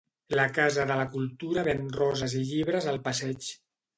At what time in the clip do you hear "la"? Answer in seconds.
0.37-0.45